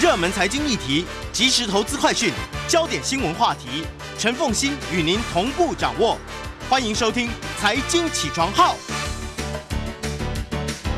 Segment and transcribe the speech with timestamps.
[0.00, 2.32] 热门财经议题、即时投资快讯、
[2.66, 3.84] 焦点新闻话题，
[4.18, 6.16] 陈凤欣与您同步掌握。
[6.70, 7.28] 欢迎收听
[7.60, 8.74] 《财经起床号》。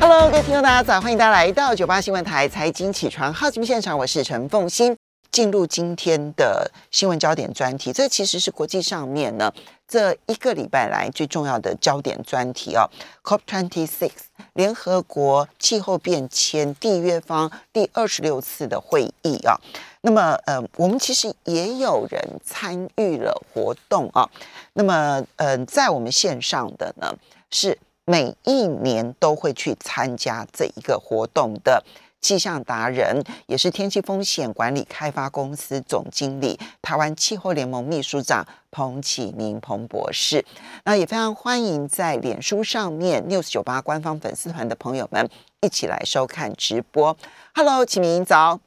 [0.00, 4.96] Hello，各位听众大家早，欢迎大家来到九八新闻台《财经起床号》节目现场，我是陈凤欣。
[5.32, 9.50] 进入今天的新闻焦点专题，这其实是国际上面呢
[9.88, 12.86] 这一个礼拜来最重要的焦点专题哦。
[13.24, 14.10] COP26
[14.54, 19.58] 联合国气候变迁缔约方第二十六次的会议啊，
[20.02, 24.28] 那么呃，我们其实也有人参与了活动啊。
[24.74, 27.14] 那么呃，在我们线上的呢，
[27.50, 31.84] 是每一年都会去参加这一个活动的。
[32.22, 40.44] 气象达人，也是天气风险管理开发公司总经理，台湾气候联盟秘书长彭启明彭博士。
[40.84, 45.28] 那也非常欢迎在脸书上面 News 九八官方粉丝团的朋友们
[45.60, 47.16] 一起来收看直播。
[47.54, 48.60] Hello，启明早。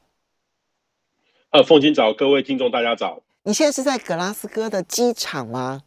[1.50, 3.22] 呃，凤金早，各位听众大家早。
[3.44, 5.82] 你现在是在格拉斯哥的机场吗？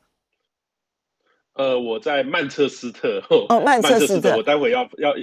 [1.53, 3.21] 呃，我在曼彻斯特。
[3.47, 5.13] 哦，曼彻斯特，我待会要要。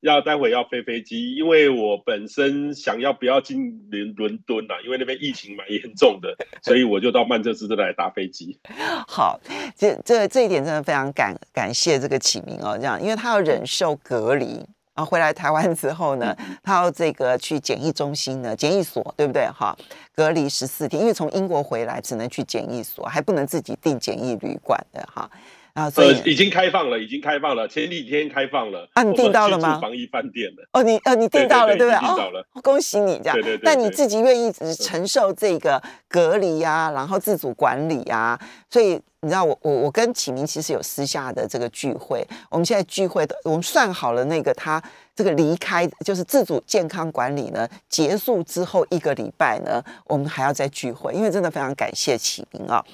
[0.00, 8.58] 要待会要飞飞机，因为我本身想要不要进伦伦敦呐，因为那边疫情蛮严重的，所以我就到曼彻斯特来搭飞机。
[9.06, 9.38] 好，
[9.76, 19.46] 这这这一点真的非常感感谢这个启明哦，这样，因为他要忍受隔离，然后回来台湾之后呢，他要这个去检疫中心呢，检疫所对不对？
[19.48, 19.76] 哈，
[20.14, 25.30] 隔离十四天，因为从英国回来只能去检疫所，还不能自己订检疫旅馆的哈。
[25.74, 28.88] 啊，所以已经开放了，已经开放了，前几天开放了。
[28.94, 29.78] 啊，你订到了吗？
[29.80, 30.62] 防疫饭店的。
[30.72, 31.98] 哦，你呃，你订到了，对不对？
[32.00, 33.34] 订到了，恭喜你这样。
[33.34, 33.62] 对对对。
[33.64, 42.26] 但你自己愿意承受这个隔离呀，然后自主管理呀，所以你知道，我我我跟启明其实有私下的这个聚会。
[42.50, 44.82] 我们现在聚会的，我们算好了那个他
[45.14, 52.84] 这个离开就是自主健康管理呢结束之后一个礼拜呢，我们还要再聚会，因为真的非常感谢启明啊。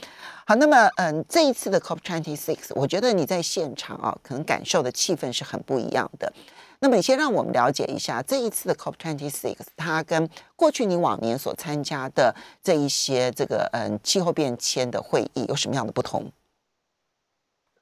[0.49, 6.33] 好，那么嗯，这一次的 COP26，我觉得你在现场啊，可能感受的气氛是很不一样的。
[6.79, 16.31] 那么你先让我们了解一下这一次的 COP26，它跟过去你往年所参加的这一些这个嗯气候变迁的会议有什么样的不同？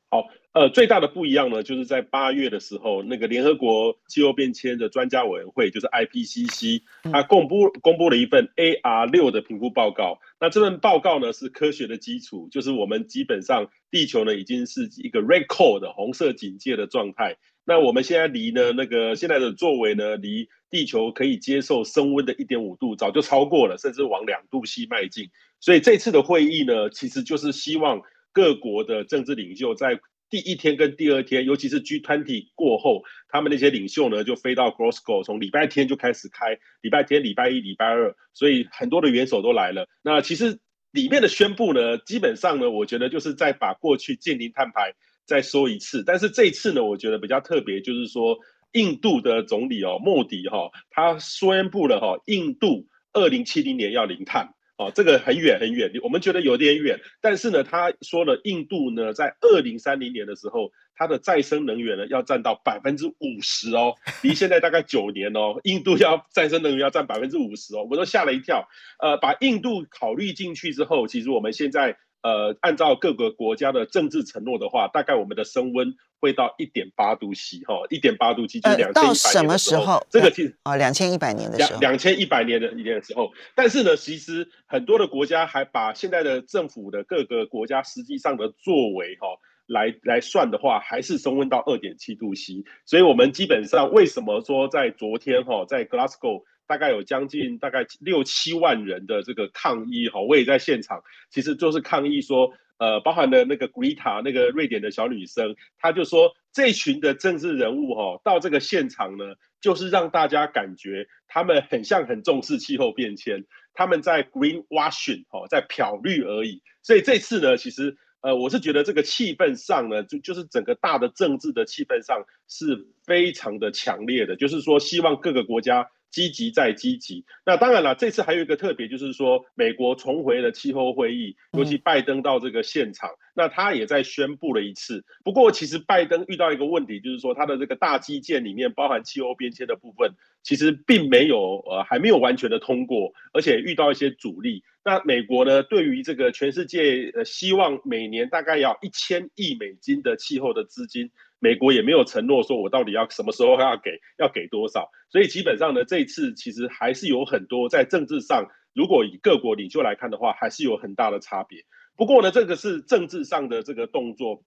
[0.09, 0.23] 好。
[0.55, 10.21] 呃，最大的不一样呢，就是在八月的时候，那个联合国气候变迁的专家委员会，就是 IPCC，它公布公布了一份 AR 六的评估报告。
[10.39, 17.37] 那这份报告呢，是科学的基础，就是我们基本上地球呢已经是一个 red code 的红色警戒的状态。
[17.65, 25.31] 那我们现在离呢那个现在的作为呢，离地球可以接受升温的一点五度早就超过了，甚至往两度 C 迈进。
[25.59, 29.99] 所以这次的会议呢，其实就是希望各国的政治领袖在
[30.34, 39.87] 第一天跟第二天，尤其是 G20 过后，他们那些领袖呢就飞到 Glasgow，从礼拜天就开始开，礼拜天、礼拜一、礼拜二，所以很多的元首都来了。
[40.03, 40.59] 那其实
[40.91, 44.94] 里面的宣布呢，基本上呢，我觉得就是在把过去建零碳排
[45.25, 46.03] 再说一次。
[46.03, 48.37] 但是这一次呢，我觉得比较特别，就是说
[48.73, 54.53] 印度的总理哦，莫迪哈，他宣布了哈，印度二零七零年要零碳。
[54.77, 56.99] 哦，这个很远很远，我们觉得有点远。
[57.21, 68.69] 但是呢，他说了，印度呢，在二零三零年的时候，它的再生能源呢要占到百分之五十哦，离现在大概九年哦，印度要再生能源要占百分之五十哦，我都吓了一跳。
[69.01, 71.97] 呃，把印度考虑进去之后，其实我们现在。
[72.25, 80.07] 呃，按照各个国家的政治承诺的话，大概我们的升温会到一点八度 C 哈，一点八度 C 就是两千一百年的什么时候？
[80.09, 83.31] 这个啊，两千一百年的时候，两千一百年的一年的时候。
[83.55, 89.27] 但是呢，其实很多的国家还把现在的政府的各个国家实际上的作为哈
[89.67, 92.65] 来来算的话，还是升温到二点七度 C。
[92.87, 96.45] 所以我们基本上为什么说在昨天哈在 Glasgow。
[96.67, 113.44] 大概有将近大概六七万人的这个抗议哈，我也在现场，其实就是抗议说，呃，包含了那个 Greta 那个瑞典的小女生，她就说这群的政治人物哈，到这个现场呢，就是让大家感觉他们很像很重视气候变迁，
[113.75, 116.62] 他们在 green washing 哈，在漂绿而已。
[116.83, 125.91] 所以这次呢，其实呃，我是觉得这个气氛上呢，就就是整个大的政治的气氛上是非常的强烈的，就是说希望各个国家。
[126.14, 135.05] 积极再积极，那当然了，这次还有一个特别，就是说美国重回了气候会议，尤其拜登到这个现场，那他也在宣布了一次。
[135.25, 140.12] 不过，其实拜登遇到一个问题，就是说他的这个大基建里面包含气候变迁的部分，
[140.44, 144.62] 其实并没有呃还没有完全的通过，而且遇到一些阻力。
[144.84, 151.11] 那美国呢，对于这个全世界呃希望每年大概要一千亿美金的气候的资金。
[151.44, 161.58] 美国也没有承诺说我到底要什么时候要给要给多少，所以基本上呢，这一次其实还是有很多在政治上，如果以各国领袖来看的话，还是有很大的差别。
[161.99, 164.43] 不过呢，这个是政治上的这个动作，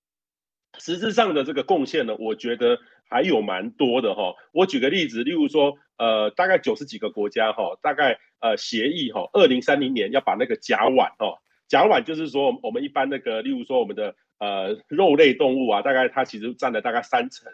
[0.80, 4.34] 实质上的这个贡献呢，我觉得还有蛮多的哈。
[4.52, 17.52] 我举个例子，例如说，呃，大概九十几个国家哈，大概呃协议哈，二零三零年要把那个甲烷哈，甲烷就是说我们一般那个，例如说我们的呃肉类动物啊，大概它其实占了大概三成。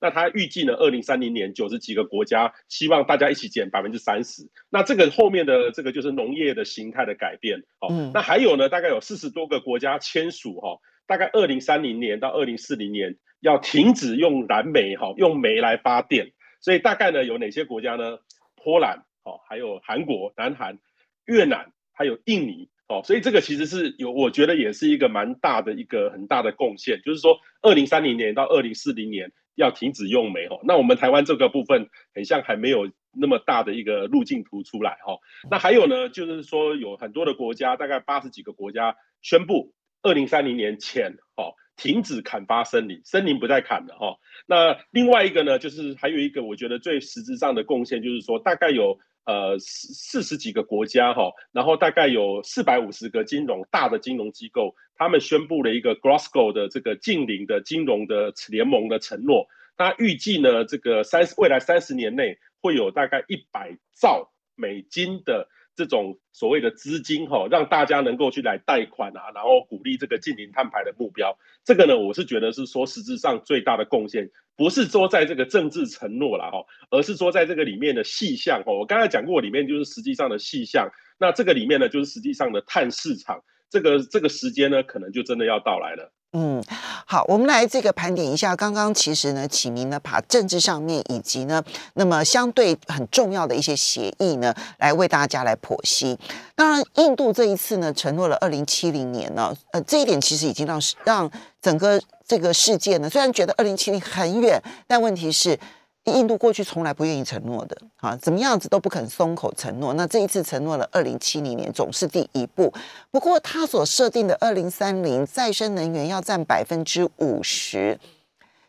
[0.00, 4.50] 那它预计呢，二零三零年九十几个国家希望大家一起减百分之三十。
[4.68, 8.10] 那这个后面的这个就是农业的形态的改变哦。
[8.12, 16.32] 那还有呢，大概有四十多个国家签署哈，大概二零三零年到二零四零年要停止用燃煤哈，用煤来发电。
[16.60, 18.18] 所以大概呢有哪些国家呢？
[18.56, 20.78] 波兰哦，还有韩国、南韩、
[21.26, 23.02] 越南，还有印尼哦。
[23.04, 29.32] 所以这个其实是有，我觉得也是一个蛮大的一个很大的贡献，就是说二零三零年到二零四零年。
[29.54, 35.18] 要停止用煤哦，那我们台湾这个部分很像还没有那么大的一个路径图出来哈。
[35.50, 44.16] 那还有呢，就是说有很多的国家，大概八十几个国家宣布二零三零年前哦停止砍伐森林，森林不再砍了哈。
[44.46, 48.98] 那另外一个呢，就是还有一个我觉得最实质上的贡献，就是说大概有。
[49.24, 59.46] 呃，四四十几个国家哈，然后大概有四百五十个金融大的金融机构，他们宣布了一个 Glasgow 的这个近邻的金融的联盟的承诺。
[59.78, 65.48] 那预计呢，这个三未来三十年内会有大概一百兆美金的。
[65.74, 71.36] 这种所谓的资金哈，让大家能够去来贷款啊，然后鼓励这个近零碳排的目标。
[71.64, 78.72] 这个呢，我是觉得是说实质上最大的贡献，不是说在这个政治承诺了哈，而是说在这个里面的细项哈。
[78.72, 80.90] 我刚才讲过，里面就是实际上的细项。
[81.18, 83.42] 那这个里面呢，就是实际上的碳市场。
[83.70, 86.12] 这个这个时间呢，可能就真的要到来了。
[86.34, 86.64] 嗯，
[87.06, 88.56] 好，我们来这个盘点一下。
[88.56, 91.62] 刚刚其实呢，启明呢，把政治上面以及呢，
[91.94, 96.18] 那么相对很重要的一些协议呢，来为大家来剖析。
[96.54, 101.30] 当然，印度这一次呢，承诺了二零七零年呢，呃，这一点其实已经让让
[101.60, 105.58] 整个这个世界呢，虽然觉得二零七零很远，但问题是。
[106.06, 109.94] 印度过去从来不愿意承诺的，啊，怎么样子都不肯松口承诺。
[109.94, 112.72] 那这一次承诺了二零七零年，总是第一步。
[113.12, 118.00] 不过他所设定的二零三零再生能源要占百分之五十，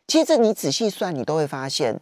[0.08, 2.00] 其实你仔细算，你都会发现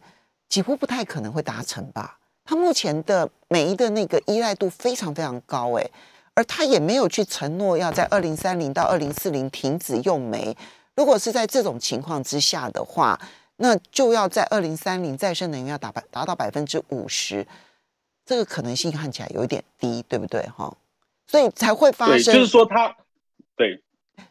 [0.50, 2.18] 几乎不太可能会达成吧。
[2.44, 5.92] 他目前的煤的那个依赖度非常非常高，诶，
[6.34, 10.58] 而他也没有去承诺要在二零三零到二零四零停止用煤。
[10.98, 13.18] 如果是在这种情况之下的话，
[13.62, 17.46] 那就要在二零三零再生能源要达百达到百分之五十，
[18.26, 20.42] 这个可能性看起来有一点低，对不对？
[20.48, 20.76] 哈，
[21.28, 22.34] 所以才会发生。
[22.34, 22.98] 就是说它，
[23.56, 23.84] 对，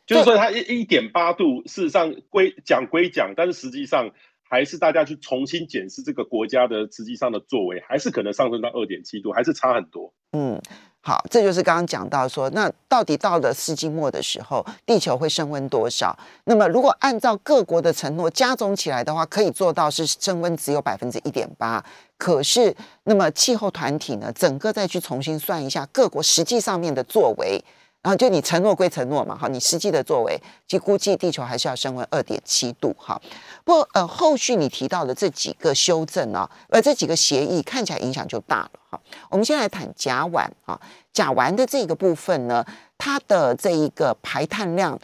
[0.05, 4.11] 就是说它一一点八度，事实上归讲归讲，但是实际上
[4.43, 10.13] 还是大家去重新检视这个国家的实际上的作为，还是可能上升到二点七度，还是差很多。
[10.33, 10.61] 嗯。
[11.03, 16.17] 好，这就是刚刚讲到说，那到底到了世纪末的时候，地球会升温多少？
[16.45, 21.83] 那么如果按照各国的承诺加总起来的话，可以做到是升温只有百分之一点八。
[22.19, 27.65] 可是，那么气候团体呢，整个再去重新算一下各国实际上面的作为。
[28.03, 33.21] 然后就你承诺归承诺嘛，哈，你实际的作为，即估计地球还是要升温二点七度，哈。
[33.63, 39.01] 不过呃，后续你提到的这几个修正啊，呃，这几个协议看起来影响就大了，哈。
[39.29, 40.81] 我们先来谈甲烷啊，
[41.13, 42.65] 甲烷的这个部分呢，
[42.97, 44.99] 它的这一个排碳量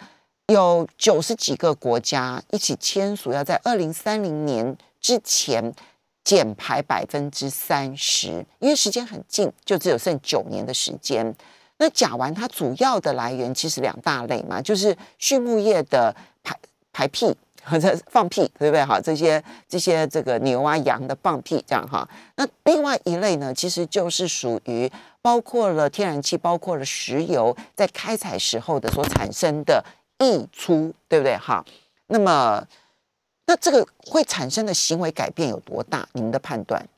[0.46, 5.74] 有九十几个国家一起签署，要在二零三零年之前
[6.24, 11.36] 减排百分之三十，因为时间很近，就只有剩九年的时间。
[11.78, 16.56] 那甲烷它主要的来源其实两大类嘛，就是畜牧业的排
[16.92, 18.84] 排屁或者放屁，对不对？
[18.84, 22.08] 哈，这些这些这个牛啊羊的放屁这样哈。
[22.36, 24.90] 那另外一类呢，其实就是属于
[25.20, 29.84] 包括了天然气，包括了石油在开采时候的所产生的
[30.18, 31.36] 溢出，对不对？
[31.36, 31.64] 哈。
[32.06, 32.64] 那么
[33.46, 36.08] 那这个会产生的行为改变有多大？
[36.12, 36.88] 你们的判断？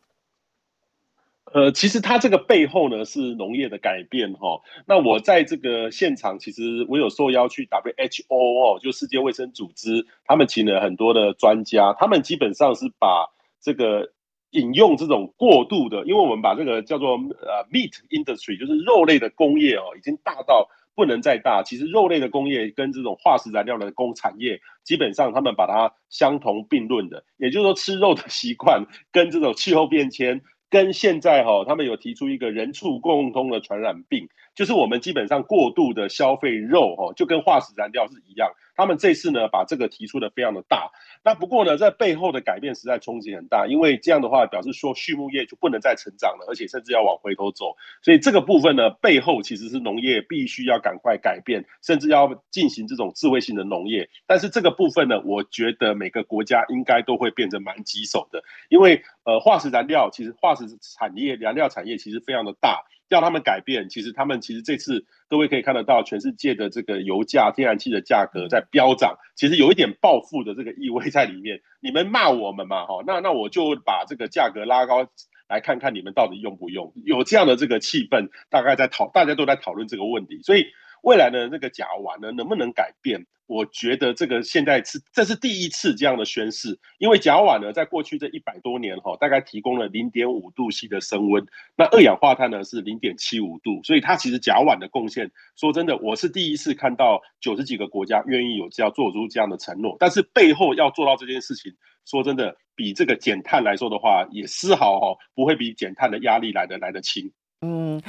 [1.55, 4.61] 呃，其实它这个背后呢是农业的改变哈。
[4.87, 13.29] 那我在这个现场，其实我有受邀去 WHO 哦，就世界卫生组织，他们请了很多的专家，他们基本上是把
[13.61, 14.13] 这个
[14.51, 21.63] 引用这种过度的，因为我们把这个叫做呃 meat industry，就是肉类的工业哦，已经大到不能再大。
[21.63, 30.43] 其实肉类的工业跟这种化石燃料的工产业，基本上他们把它相同并论的，也就是说吃肉的习惯跟这种气候变迁。
[30.71, 38.51] 跟现在哈，他们有提出一个人畜共通的传染病，就是我们基本上过度的消费肉哦，就跟化石燃料是一样。
[38.75, 40.91] 他们这次呢，把这个提出的非常的大。
[41.23, 47.77] 那不过呢，在背后的改变实在冲击很大，因为这样的话表示说畜牧业就不能再成长了，而且甚至要往回头走。
[48.03, 54.11] 所以这个部分呢，背后其实是农业必须要赶快改变，甚至要进行这种智慧性的农业。
[54.27, 62.83] 但是这个部分呢，我觉得每个国家应该都会变得蛮棘手的，因为呃，化石燃料其实化石产业、燃料产业其实非常的大。
[63.09, 71.61] 要他们改变，其实他们其实这次各位可以看得到，全世界的这个油价、天然气的价格在飙涨，其实有一点报复的这个意味在里面。
[71.81, 75.09] 你们骂我们嘛，哈，那那我就把这个价格拉高，
[75.49, 76.93] 来看看你们到底用不用。
[77.05, 80.67] 有这样的这个气氛，大概在讨，大家都在讨论这个问题，所以。
[81.03, 83.27] 未来的那个甲烷呢，能不能改变？
[83.47, 101.73] 我觉得这个现在是这是第一次这样的宣誓，因为甲烷呢，在过去这一百多年哈，大概提供了零点五度 C 的升温，那二氧化碳呢是零点七五度，所以它其实甲烷的贡献，说真的，我是第一次看到九十几个国家愿意有这样做出这样的承诺，但是背后要做到这件事情，
[102.05, 107.33] 说真的，比这个减碳来说的话，也丝毫哈不会比减碳的压力来的来得轻。
[107.63, 108.03] 嗯，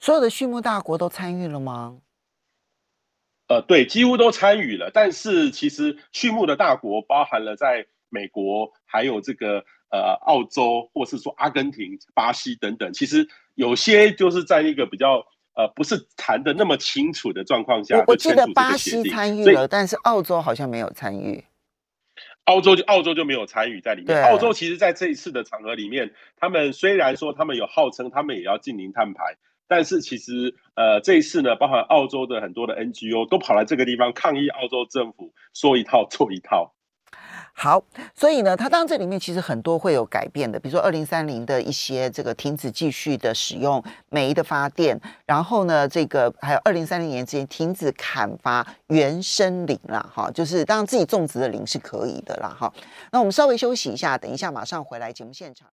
[0.00, 1.98] 所有的畜牧大国都参与了吗？
[3.48, 4.90] 呃，对，几乎都参与了。
[4.92, 12.92] 但是其实畜牧的大国包含了在美国，还有这个呃澳洲，或是说阿根廷、巴西等等。
[12.92, 15.24] 其实有些就是在一个比较
[15.54, 21.44] 呃不是谈的那么清楚的状况下，我记得巴西参与了，但是澳洲好像没有参与。
[22.46, 24.22] 澳洲就澳洲就没有参与在里面。
[24.24, 29.36] 澳洲其实在这一次的场合里面，他们虽然说他们有号称他们也要进零碳排。
[29.68, 36.72] 但是其实，呃，这一次呢，包含澳洲的很多的 NGO 都跑来这个地方抗议，澳洲政府说一套做一套。
[37.58, 37.82] 好，
[38.14, 52.70] 所以呢，它当然这里面其实很多会有改变的，比如说二零三零的一些这个停止继续的使用煤的发电，然后呢，这个还有二零三零年之前停止砍伐原生林啦，哈，就是当然自己种植的林是可以的啦，哈。
[53.10, 55.66] 那我们稍微休息一下，等一下马上回来节目现场。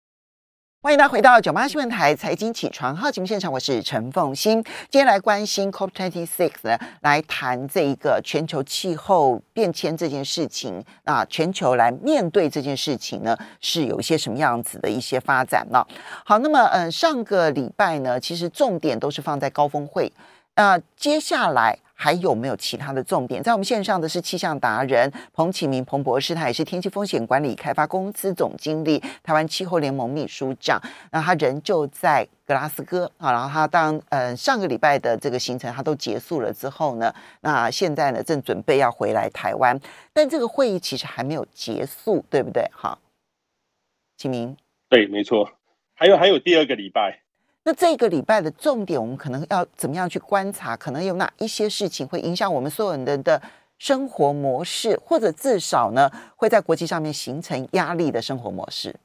[0.82, 4.64] 欢迎大家回到九八新闻台财经起床号节目现场，我是陈凤欣。
[4.88, 10.82] 今天来关心 COP26 呢，来谈这一个全球气候变迁这件事情。
[11.04, 15.86] 那全球来面对这件事情呢，是有一些什么样子的一些发展呢？
[16.24, 20.10] 好，那么嗯，上个礼拜呢，其实重点都是放在高峰会。
[20.54, 21.78] 那接下来。
[22.02, 23.42] 还有没有其他的重点？
[23.42, 30.80] 在我们线上的是气象达人彭启明彭博士，他也是天气风险管理开发公司总经理，台湾气候联盟秘书长。
[31.12, 39.78] 那他人就在格拉斯哥啊，然后他当呃上个礼拜的这个行程他都结束了之后呢，那现在呢正准备要回来台湾，
[40.14, 42.66] 但这个会议其实还没有结束，对不对？
[42.72, 42.98] 好，
[44.16, 44.56] 启明，
[44.88, 45.52] 对，没错，
[45.92, 47.20] 还有还有第二个礼拜。
[47.62, 50.76] 那这个礼拜的重点，我们可能要怎么样去观察？
[50.76, 53.42] 可能有哪一些事情会影响我们所有人的
[53.78, 58.96] 生活模式，或者至少呢，会在国际上面形成压力的生活模式？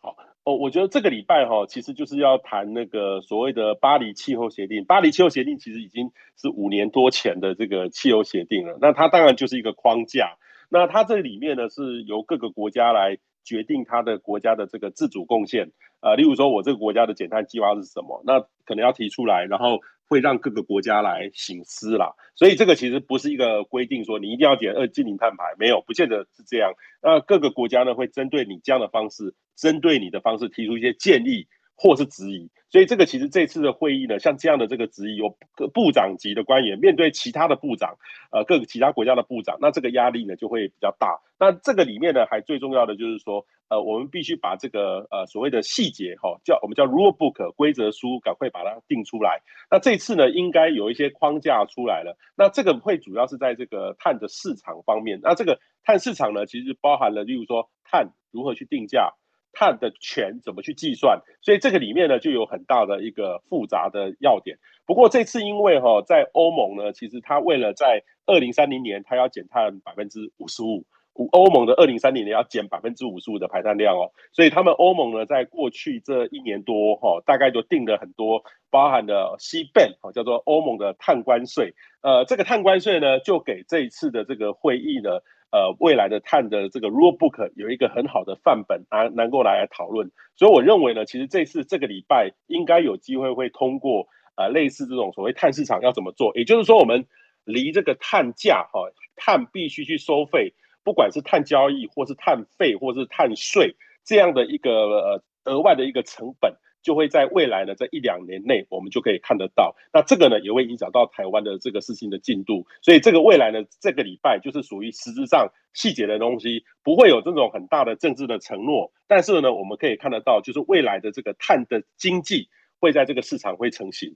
[0.00, 4.84] 好哦，我觉得这个礼拜哈，其实就是要谈那个所谓的巴黎气候协定。
[4.84, 8.76] 巴黎气候协定其实已经是五年多前的这个气候协定了。
[8.80, 10.36] 那它当然就是一个框架。
[10.70, 13.16] 那它这里面呢，是由各个国家来
[13.48, 15.72] 决定它的国家的这个自主贡献。
[16.02, 18.22] 呃，例如说，我这个国家的减碳计划是什么？
[18.26, 22.12] 那可能要提出来，然后会让各个国家来行思啦。
[22.34, 26.72] 所以这个其实不是一个规定，说你一定要减二近零碳排，没有，不见得是这样。
[27.02, 32.50] 那各个国家呢，会针对你这样的方式，针对你的方式提出一些建议或是质疑。
[32.70, 35.30] 所以这个其实这次的会议呢，像这样的这个质疑，有
[35.72, 37.96] 部长级的官员面对其他的部长，
[38.30, 41.18] 呃，各个其他国家的部长，那这个压力呢就会比较大。
[41.38, 49.40] 那这个里面呢，还最重要的就是说，呃，我们必须把这个呃所谓的细节哈，叫我们叫 rule book 规则书，赶快把它定出来。
[49.70, 52.18] 那这次呢，应该有一些框架出来了。
[52.36, 55.20] 那这个会主要是在这个碳的市场方面。
[55.22, 59.14] 那这个碳市场呢，其实包含了，例如说碳如何去定价。
[59.52, 61.20] 碳的权怎么去计算？
[61.42, 64.58] 所以这个里面呢，就有很大的一个复杂的要点。
[64.86, 70.84] 不过这次因为哈，在欧盟呢，其实它为了在二零三零年，它要减碳百分之五十五，
[71.32, 74.12] 欧盟的二零三零年要减百分之五十五的排碳量哦。
[74.32, 81.74] 所以他们欧盟呢，在过去这一年多哈，大概就定了很多，包含的西 ban，叫做欧盟的碳关税。
[82.00, 85.20] 呃，这个碳关税呢，就给这一次的这个会议呢。
[85.50, 90.10] 呃，未来的碳的这个 rule book 有一个很好的范本啊，能够来讨论。
[90.36, 96.36] 所以我认为呢，其实这次这个礼拜应该有机会会通过呃类似这种所谓碳市场要怎么做。
[96.36, 97.06] 也就是说，我们
[97.44, 98.80] 离这个碳价哈，
[99.16, 100.52] 碳必须去收费，
[100.84, 103.74] 不管是碳交易或是碳费或是碳税
[104.04, 109.74] 这样的一个呃额外的一个成本，就会在未来呢这一两年内，我们就可以看得到。
[109.92, 112.66] 那这个呢也会影响到台湾的这个事情的进度。
[112.82, 118.90] 所以这个未来呢，这个礼拜就是属于实质上细节的东西，不会有这种很大的政治的承诺。
[119.06, 122.48] 但是呢，我们可以看得到，就是未来的这个碳的经济
[122.80, 124.14] 会在这个市场会成型。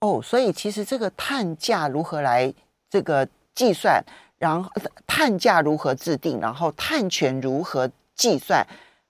[0.00, 2.52] 哦，所以其实这个碳价如何来
[2.88, 4.04] 这个计算，
[4.38, 4.70] 然后
[5.06, 8.64] 碳价如何制定，然后碳权如何计算，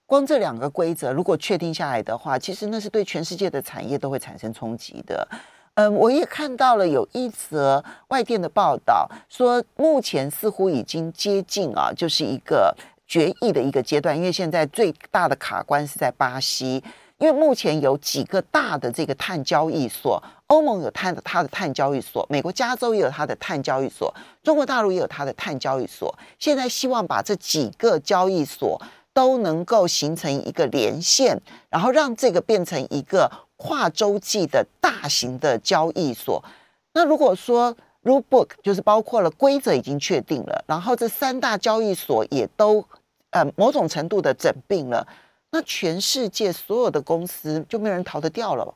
[0.08, 5.28] 光这两个规则如果确定下来的话，其实那是对全世界的产业都会产生冲击的。
[5.74, 12.74] 嗯，我也看到了有一则外电的报道，说目前似乎已经接近啊，就是一个
[13.06, 16.82] 决议的一个阶段，因为现在最大的卡关是在巴西。
[17.18, 26.16] 因为目前有几个大的这个碳交易所，欧盟有碳的它的碳交易所，美国加州也有它的碳交易所，中国大陆也有它的碳交易所。
[26.38, 28.80] 现在希望把这几个交易所
[29.18, 36.44] 都能够形成一个连线，然后让这个变成一个跨洲际的大型的交易所。
[36.92, 42.84] 那如果说 rule book 就是包括了规则已经确定了，然后这三大交易所也都
[43.30, 45.04] 呃某种程度的整并了。
[45.50, 48.72] 那全世界所有的公司就没有人逃得掉了。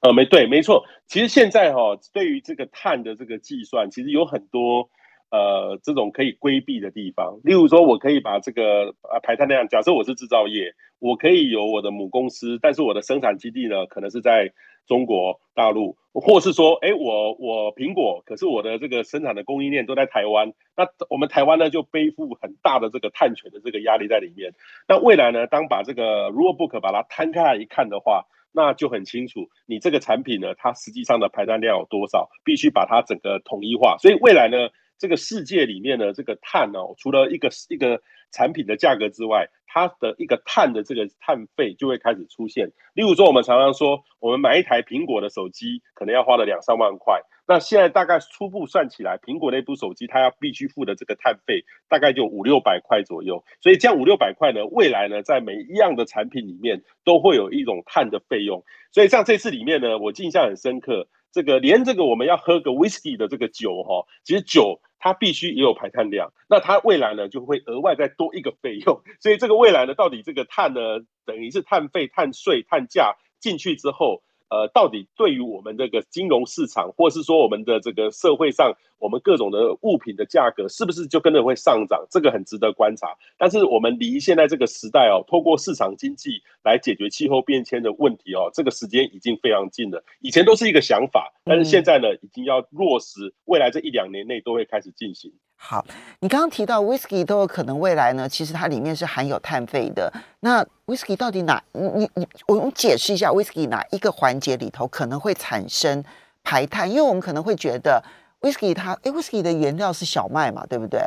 [0.00, 0.86] 呃，没对，没错。
[1.06, 4.88] 其实现在哈，对于这个碳的这个计算，其实有很多
[5.30, 7.40] 呃这种可以规避的地方。
[7.44, 14.52] 例如说，我可以把这个啊排碳量，假设我是制造业，我可以有我的母公司，但是我的生产基地呢，可能是在。
[14.86, 24.52] 中国大陆，或是说，哎，我我苹果，可是我的这个生产的供应链都在台湾，那我们台湾呢就背负很大的这个碳权的这个压力在里面。
[24.88, 33.96] 那未来呢，当把这个 rule book 把它摊开来一看的话，那就很清楚，你这个产品呢，它实际上的排碳量有多少，必须把它整个统一化。
[33.98, 38.00] 所以未来呢，这个世界里面的这个碳呢，除了一个一个。
[38.32, 42.70] 产品的价格之外，它的一个碳的这个碳费就会开始出现。
[42.94, 47.22] 例如说，我们常常说，我们买一台苹果的手机，可能要花了两三万块。
[47.48, 53.42] 那现在大概初步算起来，苹果那部手机它要必须付的这个碳费，大概就五六百块左右。
[53.60, 58.62] 所以这样五六百块呢，未来呢，在每一样的产品里面都会有一种碳的费用。
[58.92, 64.80] 所以像这次里面呢，我印象很深刻，这个连这个我们要喝个 whisky 的这个酒哈，其实酒。
[65.02, 74.22] 它必须也有排碳量，那它未来呢就会额外再多一个费用， 所以这个未来呢，到底这个碳呢，等于是碳费、碳税、碳价进去之后。
[74.50, 82.06] 呃，到底对于我们这个金融市场，或是说我们的这个社会上，我们各种的物品的价格，是不是就跟着会上涨？
[82.08, 83.08] 这个很值得观察。
[83.36, 90.04] 但是我们离现在这个时代哦，透过市场经济来解决气候变迁的问题哦，这个时间已经非常近了。
[90.20, 95.32] 以前都是一个想法，但是现在呢，已经要落实，未来这一两年内都会开始进行。
[95.56, 95.84] 好，
[96.20, 100.10] 你刚刚提到 whisky 都有可能未来呢，其实它里面是含有碳费的。
[100.40, 101.62] 那 whisky 到底哪？
[101.72, 106.02] 你你你，我们解释一下 whisky 哪一个环节里头可能会产生
[106.42, 106.90] 排碳？
[106.90, 108.02] 因为我们可能会觉得
[108.40, 111.00] whisky 它，哎，whisky 的原料是小麦嘛，对不对？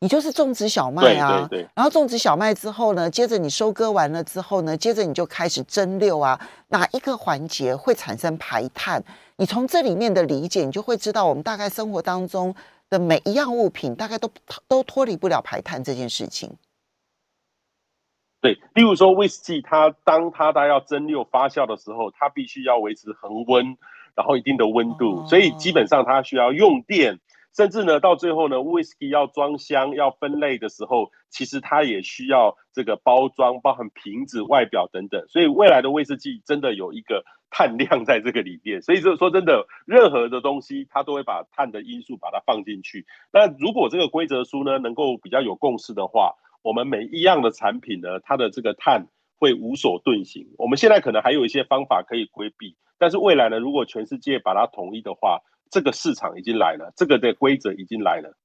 [0.00, 1.68] 你就是种植小麦啊，对对。
[1.74, 9.02] 然后种植小麦之后呢，接着你收割完了之后呢，接着你就开始蒸馏啊，哪一个环节会产生排碳？
[9.36, 12.54] 你从这里面的理解，你就会知道我们大概生活当中。
[12.90, 14.30] 的每一样物品大概都
[14.68, 16.52] 都脱离不了排碳这件事情。
[18.42, 23.78] 对，例如说威士忌，它当它它要蒸馏发酵的时候，它必须要维持恒温，
[24.14, 27.20] 然后一定的温度，所以基本上它需要用电。
[27.56, 35.24] 甚至呢，到最后呢，whisky 要装箱、要分类的时候，其实它也需要这个包装，包含瓶子、外表等等。
[35.28, 38.82] 所以未来的威士忌真的有一个碳量在这个里面。
[38.82, 43.06] 所以就说真的，任何的东西它都会把碳的因素把它放进去。
[43.32, 49.06] 那如果这个规则书呢能够比较有共识的话，我们每一样的产品呢，它的这个碳
[49.38, 50.48] 会无所遁形。
[50.58, 58.36] 我们现在可能还有一些方法可以规避，但是未来呢，如果全世界把它统一的话，这个市场已经来了，这个的规则已经来了。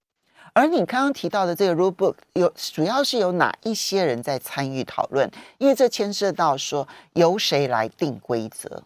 [0.54, 5.30] 而你刚刚提到的这个 rule book 有主要是有哪一些人在参与讨论？
[5.60, 8.84] 因为这牵涉到说由谁来定规则。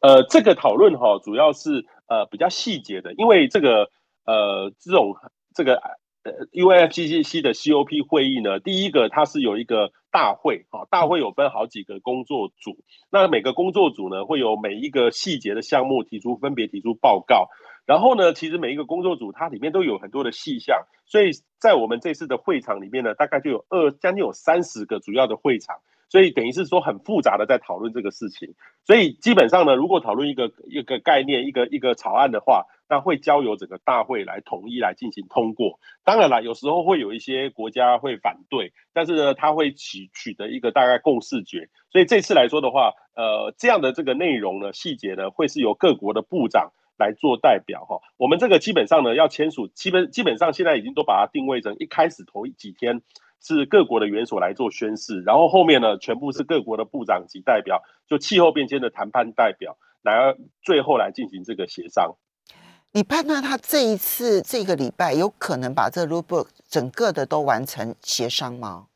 [0.00, 3.90] 呃，这个讨论哈，主要是呃比较细节的，因为这个
[4.24, 5.16] 呃这种
[5.54, 5.80] 这个。
[6.22, 12.76] 呃，UFCCC 的 COP 会议呢，第一个它是有一个大会，啊，大会有分好几个工作组，
[13.10, 17.48] 那每个工作组呢会有每一个细节的项目提出分别提出报告，
[17.86, 25.76] 然后呢，其实每一个工作组它里面都有很多的细项，所以在我们这次的会场里面呢，大概就有二将近有三十个主要的会场，
[26.10, 28.54] 所以等于是说很复杂的在讨论这个事情。
[28.84, 35.78] 所以基本上呢，如果讨论一个一个概念、一个一个草案的话，那会交由整个大会来统一来进行通过。
[36.02, 41.68] 当然了，有时候会有一些国家会反对，但是呢，他会取取得一个大概共识决。
[41.92, 48.00] 所以这次来说的话，呃，这样的这个内容呢，细节呢，会是由各国的部长来做代表哈。
[48.16, 53.02] 我们这个基本上呢，要签署，基本基本上现在已经都把它定位成一开始头几天。
[53.42, 62.16] 是各国的元首来做宣誓，然后后面呢，全部是各国的部长级代表，就气候变迁的谈判代表，来最后来进行这个协商。
[62.92, 68.88] 你判断他这一次这个礼拜有可能把这 rule book 整个的都完成协商吗？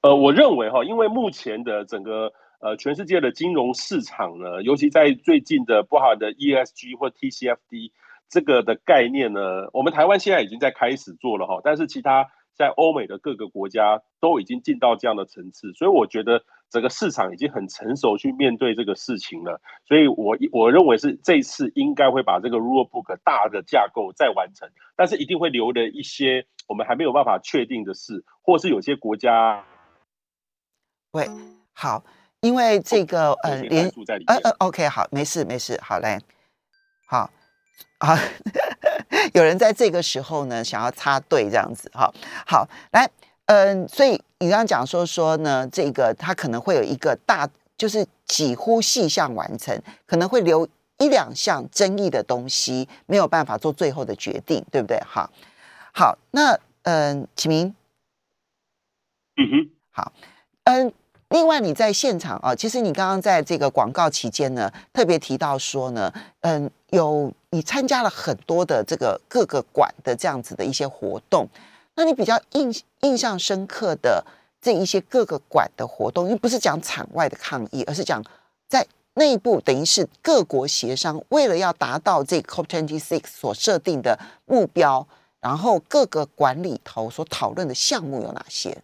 [0.00, 7.92] 呃，我认为哈，因为目前的整个呃全世界的金融市场呢，尤其在最近的不好的 ESG 或 TCFD
[8.28, 12.28] 这个的概念呢，我们台湾现在已经在开始做了哈，但是其他。
[12.58, 19.60] 在欧美的各个国家都已经进到这样的层次，所以我觉得整个市场已经很成熟去面对这个事情了。
[19.86, 29.64] 所以，我我认为是这一次应该会把这个 rule book 大的架构再完成，但是一定会留了一些我们还没有办法确定的事，或是有些国家。
[31.12, 31.28] 喂，
[31.72, 32.02] 好，
[32.40, 33.88] 因为这个呃连
[34.26, 36.18] 呃呃 OK 好，没事没事，好嘞，
[37.06, 37.30] 好。
[37.98, 38.18] 啊，
[39.34, 42.12] 有人在这个时候呢，想要插队这样子，哈，
[42.46, 43.08] 好，来，
[43.46, 54.98] 嗯，所以你刚刚讲说说呢，这个他可能会有一个大，就是几乎细项完成，可能会留一两项争议的东西，没有办法做最后的决定，对不对？
[55.00, 55.28] 哈，
[55.92, 57.74] 好，那嗯，启明，
[59.36, 60.12] 嗯哼，好，
[60.64, 60.92] 嗯。
[61.30, 66.10] 另外，你在现场啊，其实你刚刚在这个广告期间呢，特别提到说呢，
[66.40, 71.46] 嗯，有你参加了很多的这个各个馆的这样子的一些活动，
[71.96, 74.24] 那你比较印印象深刻的
[74.62, 78.24] 这一些各个馆的活动，因为不是讲场外的抗议，而是讲
[78.66, 85.06] 在内部，等于是各国协商，为了要达到这 COP26 所设定的目标，
[85.40, 88.78] 然后各个馆里头所讨论的项目有哪些？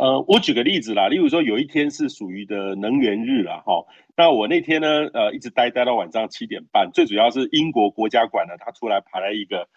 [0.00, 3.84] 呃，我举个例子啦，例如说有一天是属于的能源日啦哈，
[4.16, 9.68] 那我那天呢，呃，一直待待到晚上七点半，最主要是英国国家馆呢，他出来排了一个。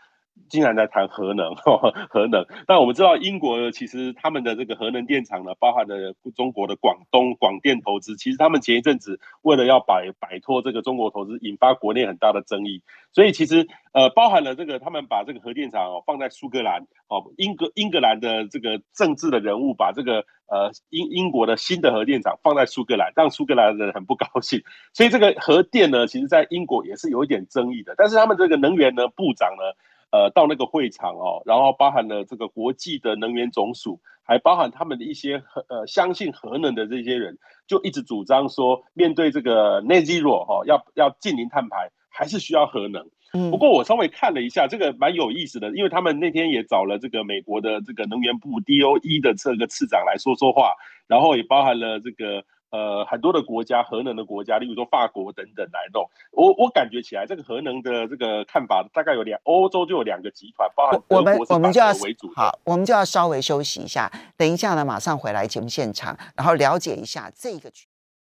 [0.50, 1.56] 竟然在谈核能，
[2.10, 2.46] 核能。
[2.67, 8.15] 但我们知道，英国其实他们的这个核能电厂呢，包含了中国的广东广电投资。
[8.17, 12.84] 其实他们前一阵子为了要摆摆脱这个中国投资，引发国内很大的争议。
[13.12, 24.62] 所以其实呃，包含了这个，他们把这个核电厂哦放在苏格兰，哦英格英格兰的这个政治的人物把这个呃英英国的新的核电厂放在苏格兰，让苏格兰人很不高兴。
[24.93, 27.96] 所以这个核电呢，其实在英国也是有一点争议的。
[27.98, 29.63] 但是他们这个能源呢部长呢。
[30.13, 43.10] 呃，到那个会场哦，然后包含了这个国际的能源总署，还包含他们的一些核呃相信核能的这些人，就一直主张说，面对这个 net zero 哈，要要近零碳排，还是需要核能。
[43.34, 50.76] 嗯，不过我稍微看了一下，这个蛮有意思的，因为他们那天也找了这个美国的这个能源部 DOE 的这个次长来说说话，
[51.08, 52.45] 然后也包含了这个。
[52.74, 56.10] 呃，很多的国家，核能的国家，例如说法国等等来弄。
[56.32, 62.34] 我我感觉起来，这个核能的这个看法大概有两，欧洲就有两个集团，包含我们我们就要为主。
[62.36, 67.86] 好，我们就要稍微休息一下，等一下呢，马上回来节目现场，然后了解一下这个区。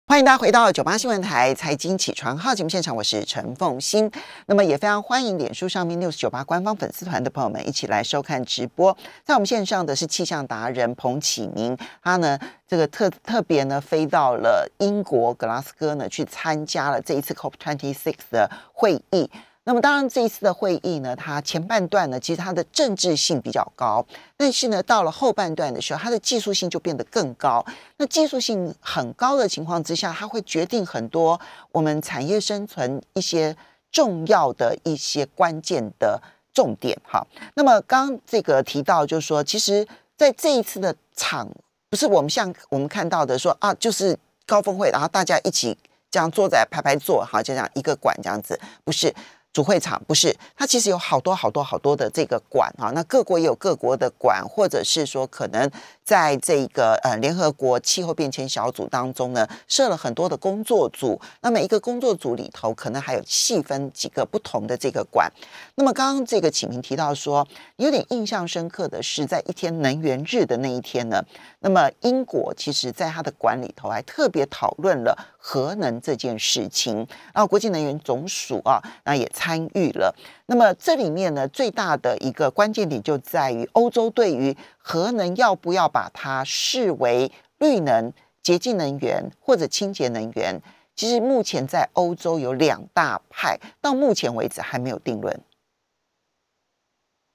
[0.07, 4.11] 欢迎大家回到九八新闻台财经起床号节目现场，我是陈凤欣。
[4.47, 8.95] 那么也非常欢迎脸书上面六十九八官方粉丝团的朋友们一起来收看直播。
[9.25, 12.39] 在我们线上的是气象达人彭启明，他呢
[12.69, 19.31] 这个特特别呢飞到了英国格拉斯哥呢去参加了这一次 COP twenty six 的会议。
[19.65, 24.05] 那么当然，这一次的会议呢，它前半段呢，其实它的政治性比较高，
[24.37, 27.65] 但是呢，到了后半段的时候，它的技术性就变得更高。
[27.99, 33.57] 那技术性很高的情况之下，它会决定很多我们产业生存一些
[33.93, 36.21] 重要的一些关键的
[36.53, 37.01] 重点。
[37.05, 41.49] 哈，那么刚这个提到，就是说，其实在这一次的场，
[41.89, 45.79] 不是我们像我们看到的说啊，就是高峰会，然后大家一起
[46.11, 49.15] 这样坐在排排坐，哈，就这样一个馆这样子，不是。
[49.53, 55.71] 主会场不是，它其实有好多好多好多的这个馆啊，那各国也有各国的馆，或者是说可能
[56.05, 65.29] 在这个呃联合国气候变迁小组当中呢，设了很多的工作组，那每一个工作组里头可能还有细分几个不同的这个馆。
[65.75, 71.25] 那么刚刚这个启明提到说，有点印象深刻的是，在一天能源日的那一天呢，
[71.59, 76.97] 那么英国其实在它的馆里头还特别讨论了核能这件事情，
[77.35, 79.29] 然后国际能源总署啊，那也。
[79.33, 80.15] 参与了。
[80.53, 88.13] 那么这里面呢，最大的一个关键点就在于欧洲对于核能要不要把它视为绿能、
[88.43, 90.61] 洁净能源或者清洁能源。
[90.95, 95.41] 其实目前在欧洲有两大派，到目前为止还没有定论。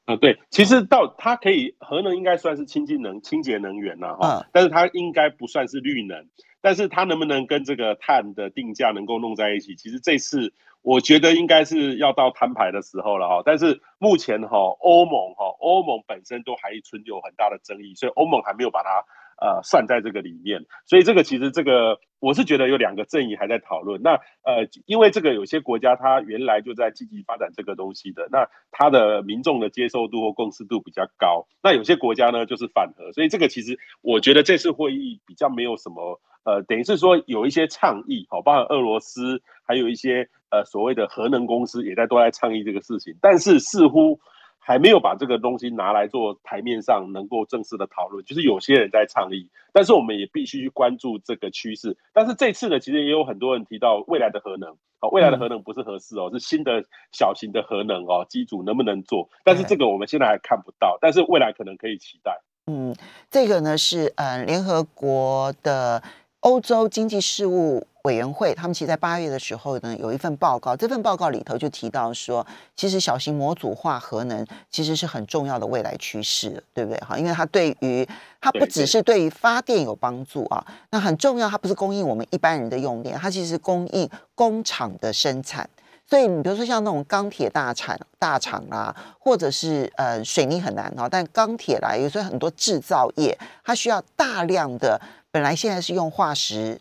[0.08, 6.26] 啊，对，其实到它可以核能应该算是清洁能、清洁能源呐，哈，但是它应该不算是绿能。
[6.62, 9.76] 但是它能不能跟这个碳的定价能够弄在一起？
[9.76, 13.42] 其实这次我觉得应该是要到摊牌的时候了哈。
[13.46, 19.06] 但是目前哈，欧盟哈，欧盟本身都还存有很大的争议，所以欧盟还没有把它。
[19.40, 24.02] 呃，算在这个里面，所以这个其实这个我是觉得有两个阵营还在讨论。
[24.02, 31.46] 那呃，因为这个有些国家它原来就在积极发展这个东西的，那它的民众的接受度或共识度比较高。
[31.62, 44.20] 那有些国家呢就是反核，所以这个其实我觉得这次会议比较没有什么呃，等于是说有一些倡议，好，包括俄罗斯还有一些呃所谓的核能公司也在都在倡议这个事情，但是似乎。
[44.68, 51.96] 还没有把这个东西拿来做台面上能够正式的讨论，就是有些人在倡议，但是我们也必须去关注这个趋势。
[52.12, 59.30] 但是这次呢，其实也有很多人提到未来的核能，哦，未来的核能不是核四哦，是新的小型的核能哦，机组能不能做？
[59.46, 62.38] 但是这个我们现在还看不到，但是未来可能可以期待。
[62.70, 62.94] 嗯，
[63.32, 66.04] 这个呢是呃联合国的
[66.42, 67.86] 欧洲经济事务。
[68.04, 76.98] 委员会他们其实在八月的时候呢，有一份报告，这份报告里头就提到说，其实小型模组化核能其实是很重要的未来趋势，对不对？
[77.02, 78.08] 哈，因为它对于
[78.40, 85.70] 它不只是对于发电有帮助啊，那很重要，它不是供应我们一般人的用电，它其实供应工厂的生产。
[86.10, 94.98] 所以你比如说像那种钢铁大厂大厂啦，或者是呃水泥很难啊，但钢铁啦，有时候很多制造业它需要大量的，
[95.32, 96.80] 本来现在是用化石。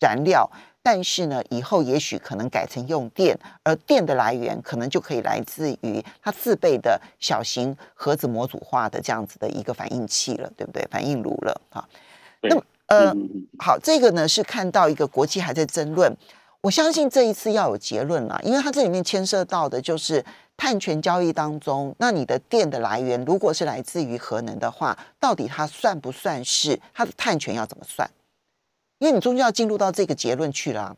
[0.00, 0.50] 燃料，
[0.82, 10.84] 但是呢，以后也许可能改成用电，而电的来源可能就可以来自于它自备的小型核子模组化的这样子的一个反应器了，对不对？
[10.90, 11.88] 反应炉了啊。
[12.40, 13.14] 那么呃，
[13.60, 16.12] 好，这个呢是看到一个国际还在争论，
[16.62, 20.24] 我相信这一次要有结论了，因为它这里面牵涉到的就是
[20.56, 28.08] 碳权交易当中，那你的电的来源如果是来自于核能的话，到底它算不算是它的碳权要怎么算？
[29.00, 30.96] 因为你终究要进入到这个结论去了。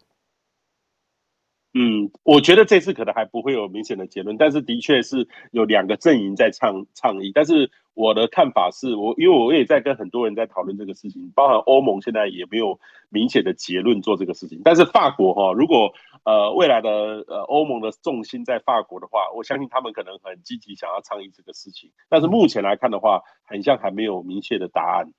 [1.73, 7.33] 嗯，我觉得这次可能还不会有明显的结论，但是的确是有两个阵营在倡倡议。
[7.35, 12.79] 但是我的看法是，我因为我也在跟很多人在讨论这个事情，包含欧盟现在也没有
[13.09, 14.61] 明显的结论做这个事情。
[14.65, 15.93] 但是法国哈，如果
[16.25, 16.91] 呃未来的
[17.29, 21.93] 呃欧盟的重心在法国的话，我相信他们可能很积极想要倡议这个事情。
[22.09, 25.13] 但是目前来看的话，很像还没有明确的答案。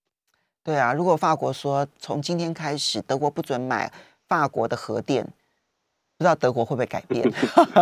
[0.64, 3.92] 对啊，如果法国说从今天开始德国不准买
[4.28, 5.32] 法国的核电，
[6.18, 7.30] 不知道德国会不会改变？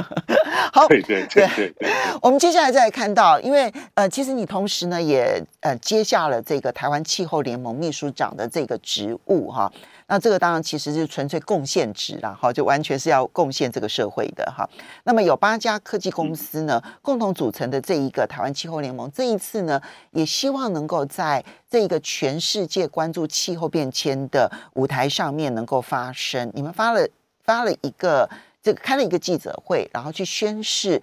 [0.74, 1.92] 好，对对对对。
[2.20, 9.72] 我们接下来再来看到，因为呃，其实你同时呢也呃接下了这个台湾气候联盟秘书长的这个职务哈。
[10.08, 14.68] 那这个当然其实是纯粹贡献值啦，哈，就完全是要贡献这个社会的哈。
[15.04, 19.80] 那么有八家科技公司呢，共同组成的这一个台湾气候联盟，这一次呢，
[20.12, 26.52] 也希望能够在这一个全世界关注气候变迁的舞台上面能够发声。
[26.54, 27.08] 你们发了
[27.44, 28.30] 发了一个
[28.62, 31.02] 这个开了一个记者会，然后去宣誓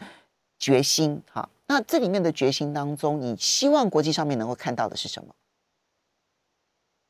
[0.59, 1.49] 决心哈。
[1.69, 5.35] 那这里面的决心当中，你希望国际上面能够看到的是什么？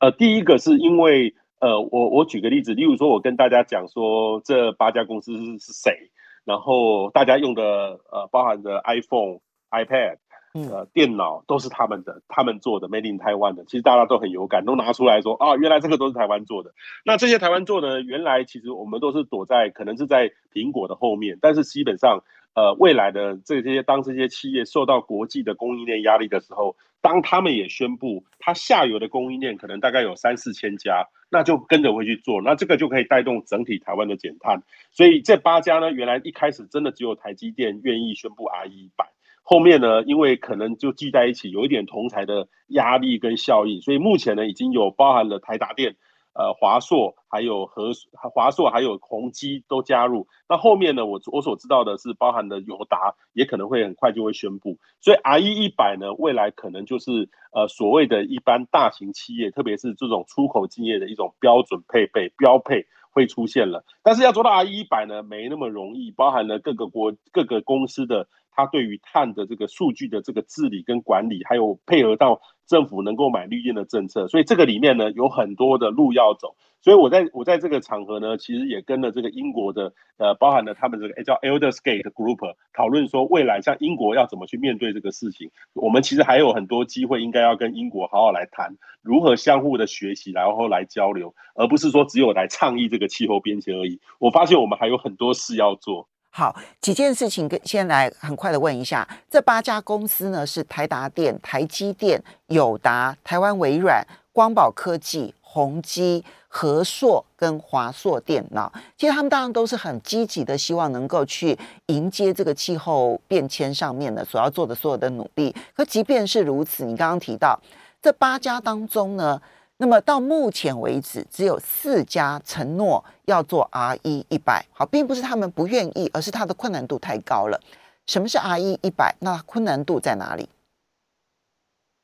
[0.00, 1.34] 呃，第一个是因为。
[1.62, 6.10] 呃，我我举个例子，例如说，我跟大家讲说，这八家公司是谁，
[6.42, 7.62] 然后大家用的
[8.10, 9.40] 呃，包含的 iPhone、
[9.70, 10.16] iPad，
[10.52, 16.72] 呃，电脑都是他们的，他们做的，Made in Taiwan 的，其实大家都很有感，都拿出来说啊，原来这个都是台湾做的。
[17.04, 22.22] 那这些台湾做的，原来其实我们都是躲在可能是在苹果的后面，但是基本上。
[22.52, 34.64] 呃，未来的这些当这些企业受到国际的供应链压力的时候，当他们也宣布，它下游的供应链可能大概有三四千家，那就跟着会去做，那这个就可以带动整体台湾的减碳。
[34.90, 39.06] 所以这八家呢，原来一开始真的只有台积电愿意宣布 R 一百，
[39.50, 45.96] 后面呢，因为可能就聚在一起，有一点同台的压力跟效应，所以目前呢，已经有包含了台达电。
[46.32, 47.90] 呃，华硕还有和
[48.32, 50.28] 华硕还有宏基都加入。
[50.48, 51.04] 那后面呢？
[51.04, 54.78] 我我所知道的是，包含的友达也可能会很快就会宣布。
[55.00, 63.84] 所以 R E 一百呢，未来可能就是呃所谓的一般大型企业，特别是这种出口经业的一种标准配备标配会出现了。
[64.04, 76.56] 但是要做到 R E 一百呢，没那么容易，包含了各个国各个公司的它对于碳的这个数据的这个治理跟管理，还有配合到政府能够买绿电的政策，所以这个里面呢有很多的路要走。
[76.82, 85.50] 所以我在我在这个场合呢，其实也跟了这个英国的呃，包含了他们这个叫 Eldersgate Group 讨论说，未来像英国要怎么去面对这个事情。
[85.74, 94.00] 我们其实还有很多机会，应该要跟英国好好来谈如何相互的学习，然后来交流，而不是说只有来倡议这个气候变迁而已。
[94.18, 96.08] 我发现我们还有很多事要做。
[96.30, 105.34] 好，几件事情跟先来很快的问一下，这八家公司呢是台达电、台积电、友达、台湾微软、光宝科技。
[105.52, 115.52] 宏基、和硕跟华硕电脑，其实他们当然都是很积极的，希望能够去迎接这个气候变迁上面的所要做的所有的努力。
[115.74, 117.58] 可即便是如此，你刚刚提到
[118.00, 119.42] 这八家当中呢，
[119.80, 124.62] 那么到目前为止，只有四家承诺要做 R 一一百。
[124.74, 127.58] 好，并不是他们不愿意，而是它的困难度太高了。
[128.06, 129.16] 什么是 R 一一百？
[129.20, 130.50] 那困难度在哪里？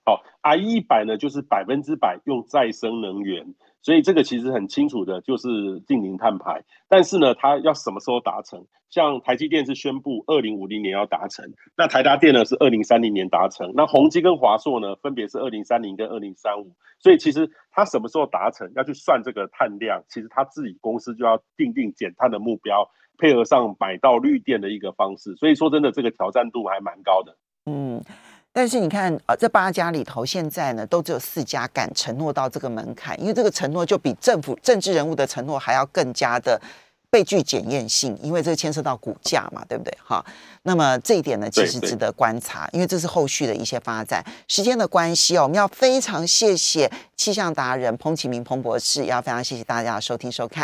[0.07, 3.55] 好，I 一百呢，就是百分之百用再生能源，
[3.87, 6.65] 所以这个其实很清楚的，就是近零碳排。
[6.89, 8.67] 但是呢，它要什么时候达成？
[8.91, 11.45] 像台积电是宣布二零五零年要达成，
[11.77, 16.75] 那台达电呢是二零三零年达成，那宏基跟华硕呢分别是二零三零跟二零三五。
[16.99, 25.37] 所以其实它什么时候达成，要去算这个碳量，其实它自己公司就要定定减碳的目标，配合上买到绿电的一个方式。
[25.37, 27.37] 所以说真的，这个挑战度还蛮高的。
[27.67, 28.03] 嗯。
[28.57, 36.59] 但是你看，呃，这八家里头，现在呢，都只有四家敢承诺到这个门槛，因为这个承诺就比政府政治人物的承诺还要更加的
[37.11, 39.95] 被具检验性，因为这牵涉到股价嘛，对不对？
[40.03, 40.25] 哈，
[40.63, 44.25] 那么这一点呢，其实值得观察，因为这是后续的一些发展。
[44.49, 50.55] 时间的关系哦，我们要非常谢谢气象达人彭启明彭博士，也要非常谢谢大家的收听收看。